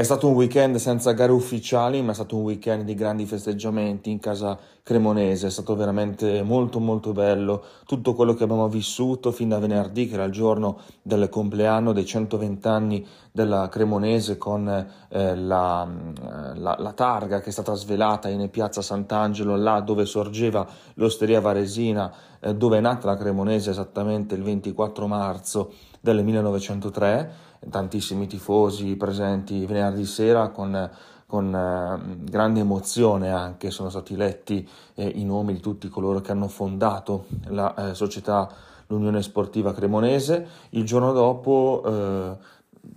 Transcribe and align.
È 0.00 0.04
stato 0.04 0.28
un 0.28 0.32
weekend 0.32 0.76
senza 0.76 1.12
gare 1.12 1.30
ufficiali, 1.30 2.00
ma 2.00 2.12
è 2.12 2.14
stato 2.14 2.34
un 2.34 2.44
weekend 2.44 2.84
di 2.84 2.94
grandi 2.94 3.26
festeggiamenti 3.26 4.10
in 4.10 4.18
casa 4.18 4.58
cremonese. 4.82 5.48
È 5.48 5.50
stato 5.50 5.76
veramente 5.76 6.42
molto 6.42 6.80
molto 6.80 7.12
bello 7.12 7.62
tutto 7.84 8.14
quello 8.14 8.32
che 8.32 8.44
abbiamo 8.44 8.66
vissuto 8.70 9.30
fin 9.30 9.50
da 9.50 9.58
venerdì, 9.58 10.08
che 10.08 10.14
era 10.14 10.24
il 10.24 10.32
giorno 10.32 10.78
del 11.02 11.28
compleanno 11.28 11.92
dei 11.92 12.06
120 12.06 12.66
anni 12.66 13.06
della 13.30 13.68
cremonese, 13.68 14.38
con 14.38 14.66
eh, 14.68 15.36
la, 15.36 15.86
la, 16.54 16.76
la, 16.78 16.92
targa 16.94 17.40
che 17.40 17.50
è 17.50 17.52
stata 17.52 17.74
svelata 17.74 18.30
in 18.30 18.48
piazza 18.48 18.80
Sant'Angelo, 18.80 19.54
là 19.54 19.80
dove 19.80 20.06
sorgeva 20.06 20.66
l'osteria 20.94 21.42
varesina, 21.42 22.10
eh, 22.40 22.54
dove 22.54 22.78
è 22.78 22.80
nata 22.80 23.06
la 23.06 23.18
cremonese 23.18 23.68
esattamente 23.68 24.34
il 24.34 24.42
24 24.44 25.06
marzo 25.06 25.74
del 26.00 26.24
1903 26.24 27.48
tantissimi 27.68 28.26
tifosi 28.26 28.96
presenti 28.96 29.66
venerdì 29.66 30.06
sera 30.06 30.48
con, 30.48 30.90
con 31.26 31.54
eh, 31.54 32.24
grande 32.24 32.60
emozione 32.60 33.30
anche 33.30 33.70
sono 33.70 33.90
stati 33.90 34.16
letti 34.16 34.66
eh, 34.94 35.06
i 35.06 35.24
nomi 35.24 35.52
di 35.52 35.60
tutti 35.60 35.88
coloro 35.88 36.20
che 36.20 36.32
hanno 36.32 36.48
fondato 36.48 37.26
la 37.48 37.90
eh, 37.90 37.94
società 37.94 38.48
l'Unione 38.90 39.22
Sportiva 39.22 39.72
Cremonese. 39.72 40.46
Il 40.70 40.84
giorno 40.84 41.12
dopo 41.12 41.82
eh, 41.86 42.36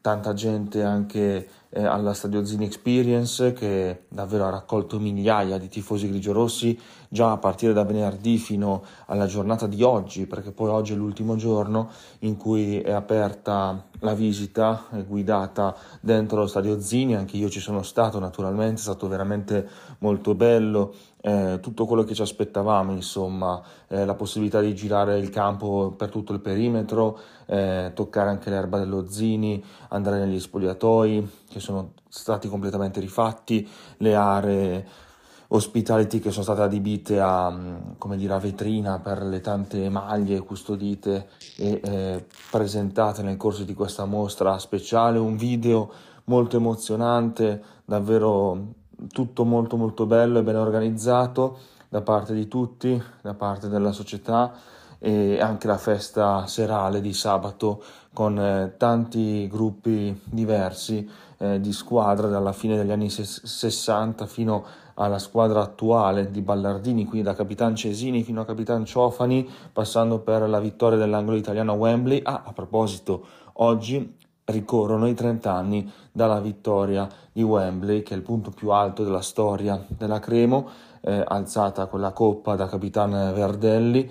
tanta 0.00 0.32
gente 0.34 0.82
anche 0.82 1.48
eh, 1.70 1.84
alla 1.84 2.14
Stadio 2.14 2.44
Zini 2.44 2.64
Experience 2.64 3.52
che 3.52 4.04
davvero 4.08 4.46
ha 4.46 4.50
raccolto 4.50 4.98
migliaia 4.98 5.58
di 5.58 5.68
tifosi 5.68 6.08
grigiorossi 6.08 6.78
già 7.08 7.32
a 7.32 7.38
partire 7.38 7.72
da 7.72 7.84
venerdì 7.84 8.36
fino 8.38 8.82
alla 9.06 9.26
giornata 9.26 9.66
di 9.66 9.82
oggi, 9.82 10.26
perché 10.26 10.52
poi 10.52 10.68
oggi 10.68 10.92
è 10.92 10.96
l'ultimo 10.96 11.36
giorno 11.36 11.90
in 12.20 12.36
cui 12.36 12.80
è 12.80 12.92
aperta 12.92 13.86
la 14.00 14.14
visita 14.14 14.84
guidata 15.06 15.74
dentro 16.00 16.40
lo 16.40 16.46
Stadio 16.46 16.80
Zini, 16.80 17.16
anche 17.16 17.36
io 17.36 17.48
ci 17.48 17.60
sono 17.60 17.82
stato 17.82 18.18
naturalmente, 18.18 18.74
è 18.74 18.82
stato 18.82 19.08
veramente 19.08 19.66
molto 19.98 20.34
bello, 20.34 20.94
eh, 21.20 21.58
tutto 21.60 21.86
quello 21.86 22.04
che 22.04 22.14
ci 22.14 22.22
aspettavamo, 22.22 22.92
insomma, 22.92 23.60
eh, 23.88 24.04
la 24.04 24.14
possibilità 24.14 24.60
di 24.60 24.74
girare 24.74 25.18
il 25.18 25.30
campo 25.30 25.94
per 25.96 26.10
tutto 26.10 26.32
il 26.32 26.40
perimetro, 26.40 27.18
eh, 27.46 27.90
toccare 27.94 28.28
anche 28.30 28.50
l'erba 28.50 28.78
dello 28.78 29.08
Zini, 29.08 29.62
andare 29.88 30.18
negli 30.18 30.38
spogliatoi 30.38 31.46
che 31.48 31.60
sono 31.60 31.92
stati 32.08 32.48
completamente 32.48 33.00
rifatti, 33.00 33.68
le 33.98 34.14
aree 34.14 34.86
hospitality 35.48 36.18
che 36.18 36.30
sono 36.30 36.44
state 36.44 36.60
adibite 36.60 37.20
a, 37.20 37.56
come 37.96 38.16
dire, 38.16 38.34
a 38.34 38.38
vetrina 38.38 38.98
per 38.98 39.22
le 39.22 39.40
tante 39.40 39.88
maglie 39.88 40.40
custodite 40.40 41.28
e 41.56 41.80
eh, 41.82 42.26
presentate 42.50 43.22
nel 43.22 43.36
corso 43.36 43.64
di 43.64 43.74
questa 43.74 44.04
mostra 44.04 44.58
speciale, 44.58 45.18
un 45.18 45.36
video 45.36 45.90
molto 46.24 46.56
emozionante, 46.56 47.62
davvero 47.84 48.74
tutto 49.10 49.44
molto 49.44 49.76
molto 49.76 50.06
bello 50.06 50.38
e 50.38 50.42
ben 50.42 50.56
organizzato 50.56 51.58
da 51.88 52.02
parte 52.02 52.34
di 52.34 52.46
tutti, 52.48 53.00
da 53.22 53.34
parte 53.34 53.68
della 53.68 53.92
società 53.92 54.52
e 54.98 55.40
anche 55.40 55.66
la 55.68 55.78
festa 55.78 56.46
serale 56.46 57.00
di 57.00 57.14
sabato 57.14 57.82
con 58.12 58.38
eh, 58.38 58.74
tanti 58.76 59.46
gruppi 59.46 60.20
diversi 60.24 61.08
eh, 61.38 61.60
di 61.60 61.72
squadra 61.72 62.28
dalla 62.28 62.52
fine 62.52 62.76
degli 62.76 62.90
anni 62.90 63.08
60 63.08 64.26
fino 64.26 64.64
alla 64.94 65.18
squadra 65.18 65.60
attuale 65.60 66.30
di 66.30 66.40
Ballardini, 66.40 67.04
quindi 67.04 67.22
da 67.22 67.34
Capitan 67.34 67.76
Cesini 67.76 68.24
fino 68.24 68.40
a 68.40 68.44
Capitan 68.44 68.84
Ciofani, 68.84 69.48
passando 69.72 70.18
per 70.18 70.48
la 70.48 70.58
vittoria 70.58 70.98
dell'angolo 70.98 71.36
italiano 71.36 71.72
a 71.72 71.76
Wembley. 71.76 72.20
Ah, 72.24 72.42
a 72.44 72.52
proposito, 72.52 73.24
oggi 73.54 74.16
ricorrono 74.46 75.06
i 75.06 75.14
30 75.14 75.52
anni 75.52 75.90
dalla 76.10 76.40
vittoria 76.40 77.08
di 77.32 77.42
Wembley, 77.42 78.02
che 78.02 78.14
è 78.14 78.16
il 78.16 78.22
punto 78.22 78.50
più 78.50 78.70
alto 78.70 79.04
della 79.04 79.20
storia 79.20 79.84
della 79.86 80.18
Cremo, 80.18 80.68
eh, 81.02 81.22
alzata 81.24 81.86
con 81.86 82.00
la 82.00 82.12
coppa 82.12 82.56
da 82.56 82.66
Capitan 82.66 83.10
Verdelli 83.34 84.10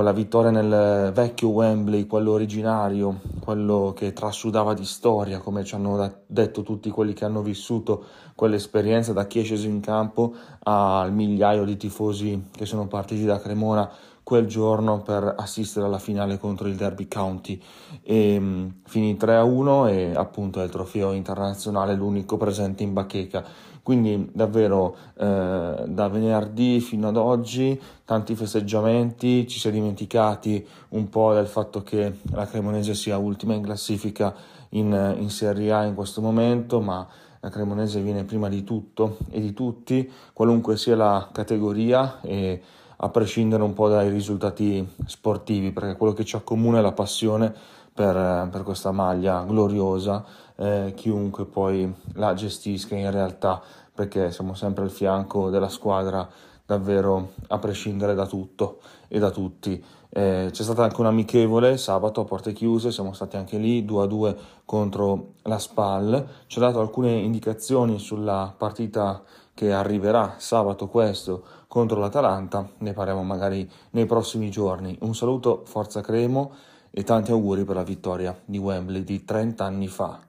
con 0.00 0.08
la 0.08 0.14
vittoria 0.14 0.50
nel 0.50 1.12
vecchio 1.12 1.48
Wembley, 1.48 2.06
quello 2.06 2.32
originario, 2.32 3.20
quello 3.38 3.92
che 3.94 4.14
trasudava 4.14 4.72
di 4.72 4.86
storia, 4.86 5.40
come 5.40 5.62
ci 5.62 5.74
hanno 5.74 6.22
detto 6.26 6.62
tutti 6.62 6.88
quelli 6.88 7.12
che 7.12 7.26
hanno 7.26 7.42
vissuto 7.42 8.06
quell'esperienza, 8.34 9.12
da 9.12 9.26
chi 9.26 9.40
è 9.40 9.44
sceso 9.44 9.66
in 9.66 9.80
campo 9.80 10.32
al 10.60 11.12
migliaio 11.12 11.66
di 11.66 11.76
tifosi 11.76 12.48
che 12.50 12.64
sono 12.64 12.86
partiti 12.86 13.26
da 13.26 13.38
Cremona 13.40 13.90
quel 14.30 14.46
giorno 14.46 15.02
per 15.02 15.34
assistere 15.36 15.86
alla 15.86 15.98
finale 15.98 16.38
contro 16.38 16.68
il 16.68 16.76
Derby 16.76 17.08
County. 17.08 17.60
E 18.00 18.36
um, 18.36 18.74
finì 18.86 19.14
3-1 19.14 19.88
e 19.88 20.12
appunto 20.14 20.60
è 20.60 20.62
il 20.62 20.70
trofeo 20.70 21.10
internazionale 21.10 21.94
l'unico 21.94 22.36
presente 22.36 22.84
in 22.84 22.92
bacheca. 22.92 23.44
Quindi 23.82 24.30
davvero 24.32 24.94
eh, 25.18 25.82
da 25.84 26.08
venerdì 26.08 26.78
fino 26.78 27.08
ad 27.08 27.16
oggi 27.16 27.80
tanti 28.04 28.36
festeggiamenti, 28.36 29.48
ci 29.48 29.58
si 29.58 29.66
è 29.66 29.72
dimenticati 29.72 30.64
un 30.90 31.08
po' 31.08 31.34
del 31.34 31.48
fatto 31.48 31.82
che 31.82 32.18
la 32.30 32.46
Cremonese 32.46 32.94
sia 32.94 33.18
ultima 33.18 33.54
in 33.54 33.62
classifica 33.62 34.32
in, 34.70 35.16
in 35.18 35.28
Serie 35.28 35.72
A 35.72 35.82
in 35.86 35.96
questo 35.96 36.20
momento, 36.20 36.80
ma 36.80 37.04
la 37.40 37.48
Cremonese 37.48 38.00
viene 38.00 38.22
prima 38.22 38.48
di 38.48 38.62
tutto 38.62 39.16
e 39.28 39.40
di 39.40 39.52
tutti, 39.54 40.08
qualunque 40.32 40.76
sia 40.76 40.94
la 40.94 41.28
categoria 41.32 42.20
e 42.20 42.62
a 43.02 43.08
prescindere 43.08 43.62
un 43.62 43.72
po' 43.72 43.88
dai 43.88 44.10
risultati 44.10 44.86
sportivi, 45.06 45.72
perché 45.72 45.96
quello 45.96 46.12
che 46.12 46.24
ci 46.24 46.36
accomuna 46.36 46.78
è 46.78 46.82
la 46.82 46.92
passione 46.92 47.52
per, 47.92 48.48
per 48.50 48.62
questa 48.62 48.92
maglia 48.92 49.42
gloriosa, 49.42 50.24
eh, 50.56 50.92
chiunque 50.94 51.46
poi 51.46 51.92
la 52.14 52.34
gestisca 52.34 52.94
in 52.94 53.10
realtà, 53.10 53.60
perché 53.94 54.30
siamo 54.30 54.54
sempre 54.54 54.84
al 54.84 54.90
fianco 54.90 55.48
della 55.48 55.68
squadra 55.68 56.28
davvero 56.70 57.32
a 57.48 57.58
prescindere 57.58 58.14
da 58.14 58.26
tutto 58.26 58.78
e 59.08 59.18
da 59.18 59.30
tutti. 59.30 59.82
Eh, 60.08 60.48
c'è 60.52 60.62
stata 60.62 60.84
anche 60.84 61.00
un 61.00 61.06
amichevole 61.06 61.76
sabato 61.76 62.20
a 62.20 62.24
porte 62.24 62.52
chiuse, 62.52 62.92
siamo 62.92 63.12
stati 63.12 63.36
anche 63.36 63.58
lì 63.58 63.84
2 63.84 64.02
a 64.02 64.06
2 64.06 64.36
contro 64.64 65.34
la 65.42 65.58
SPAL. 65.58 66.28
Ci 66.46 66.58
ha 66.58 66.62
dato 66.62 66.80
alcune 66.80 67.12
indicazioni 67.12 67.98
sulla 67.98 68.54
partita 68.56 69.22
che 69.52 69.72
arriverà 69.72 70.36
sabato 70.38 70.86
questo 70.86 71.42
contro 71.66 71.98
l'Atalanta, 71.98 72.68
ne 72.78 72.92
parliamo 72.92 73.24
magari 73.24 73.68
nei 73.90 74.06
prossimi 74.06 74.48
giorni. 74.48 74.96
Un 75.00 75.14
saluto, 75.14 75.62
Forza 75.64 76.00
Cremo 76.00 76.52
e 76.90 77.02
tanti 77.02 77.32
auguri 77.32 77.64
per 77.64 77.76
la 77.76 77.84
vittoria 77.84 78.36
di 78.44 78.58
Wembley 78.58 79.02
di 79.02 79.24
30 79.24 79.64
anni 79.64 79.88
fa. 79.88 80.20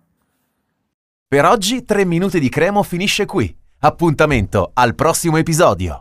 Per 1.28 1.46
oggi 1.46 1.86
3 1.86 2.04
minuti 2.04 2.40
di 2.40 2.50
cremo 2.50 2.84
finisce 2.84 3.26
qui. 3.26 3.56
Appuntamento 3.84 4.72
al 4.74 4.94
prossimo 4.94 5.38
episodio. 5.38 6.00